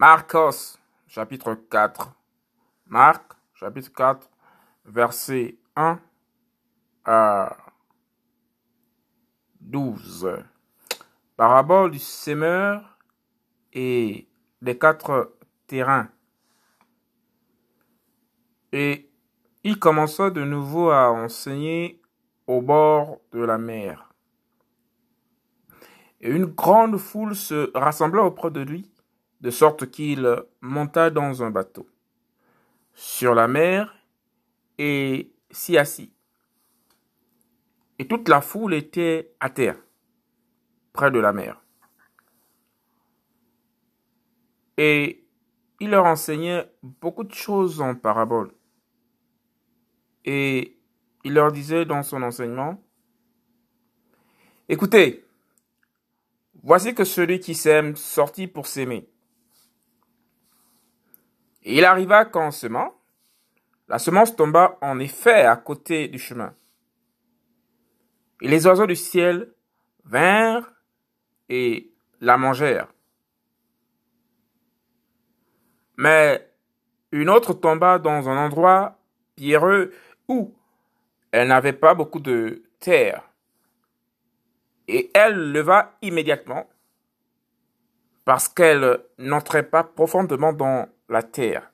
[0.00, 2.14] Marcos, chapitre 4.
[2.86, 4.30] Marc, chapitre 4,
[4.84, 5.98] verset 1
[7.04, 7.56] à
[9.60, 10.36] 12.
[11.36, 12.96] Parabole du semeur
[13.72, 14.28] et
[14.62, 15.34] des quatre
[15.66, 16.08] terrains.
[18.70, 19.10] Et
[19.64, 22.00] il commença de nouveau à enseigner
[22.46, 24.14] au bord de la mer.
[26.20, 28.88] Et une grande foule se rassembla auprès de lui,
[29.40, 30.28] de sorte qu'il
[30.60, 31.88] monta dans un bateau
[32.94, 33.94] sur la mer
[34.78, 36.12] et s'y assit.
[37.98, 39.76] Et toute la foule était à terre,
[40.92, 41.62] près de la mer.
[44.76, 45.26] Et
[45.80, 48.52] il leur enseignait beaucoup de choses en parabole.
[50.24, 50.76] Et
[51.24, 52.82] il leur disait dans son enseignement,
[54.68, 55.24] Écoutez,
[56.62, 59.08] voici que celui qui s'aime sortit pour s'aimer.
[61.62, 62.94] Et il arriva qu'en semant,
[63.88, 66.54] la semence tomba en effet à côté du chemin.
[68.40, 69.52] Et les oiseaux du ciel
[70.04, 70.70] vinrent
[71.48, 72.88] et la mangèrent.
[75.96, 76.48] Mais
[77.10, 78.98] une autre tomba dans un endroit
[79.34, 79.92] pierreux
[80.28, 80.54] où
[81.32, 83.22] elle n'avait pas beaucoup de terre.
[84.86, 86.68] Et elle leva immédiatement
[88.24, 91.72] parce qu'elle n'entrait pas profondément dans la terre.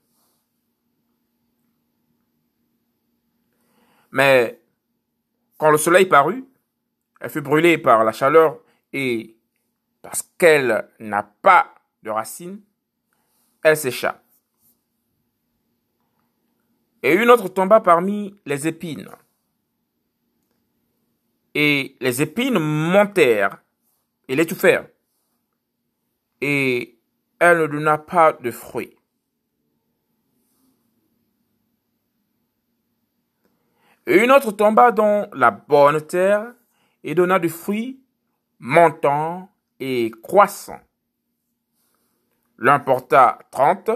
[4.13, 4.61] Mais
[5.59, 6.45] quand le soleil parut,
[7.21, 8.61] elle fut brûlée par la chaleur
[8.93, 9.37] et
[10.03, 12.61] parce qu'elle n'a pas de racines,
[13.63, 14.23] elle sécha.
[17.03, 19.11] Et une autre tomba parmi les épines.
[21.55, 23.63] Et les épines montèrent
[24.29, 24.89] et l'étouffèrent.
[26.41, 26.98] Et
[27.39, 28.97] elle ne donna pas de fruits.
[34.07, 36.53] Et une autre tomba dans la bonne terre
[37.03, 38.03] et donna du fruit
[38.59, 39.51] montant
[39.81, 40.81] et croissant.
[42.59, 43.91] L'un porta trente,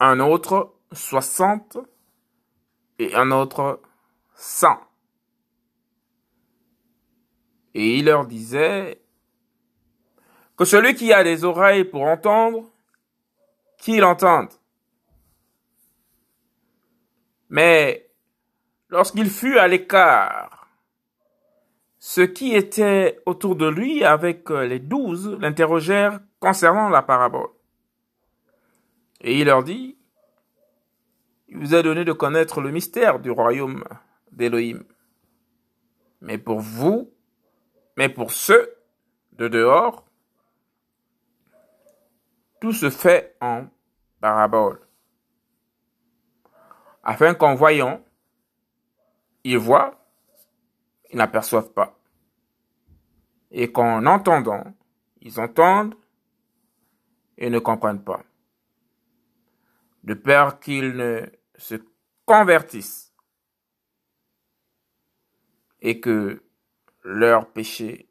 [0.00, 1.78] un autre soixante
[2.98, 3.80] et un autre
[4.34, 4.80] cent.
[7.74, 9.02] Et il leur disait
[10.56, 12.70] que celui qui a des oreilles pour entendre,
[13.78, 14.48] qu'il entende.
[17.48, 18.08] Mais
[18.88, 20.68] lorsqu'il fut à l'écart,
[21.98, 27.48] ceux qui étaient autour de lui avec les douze l'interrogèrent concernant la parabole.
[29.20, 29.96] Et il leur dit,
[31.48, 33.84] il vous a donné de connaître le mystère du royaume
[34.32, 34.84] d'Élohim.
[36.20, 37.12] Mais pour vous,
[37.96, 38.74] mais pour ceux
[39.32, 40.04] de dehors,
[42.60, 43.66] tout se fait en
[44.20, 44.85] parabole
[47.06, 48.04] afin qu'en voyant,
[49.44, 49.96] ils voient,
[51.12, 51.96] ils n'aperçoivent pas.
[53.52, 54.74] Et qu'en entendant,
[55.20, 55.94] ils entendent
[57.38, 58.24] et ne comprennent pas.
[60.02, 61.76] De peur qu'ils ne se
[62.24, 63.14] convertissent
[65.80, 66.42] et que
[67.04, 68.08] leur péché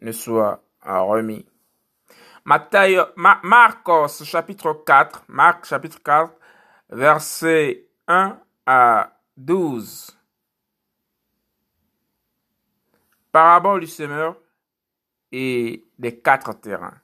[0.00, 1.46] ne soit remis.
[2.44, 6.34] Marcos chapitre 4, Marc chapitre 4,
[6.90, 10.16] verset 1 à 12.
[13.32, 14.36] Parabole du semeur
[15.32, 17.00] et des quatre terrains.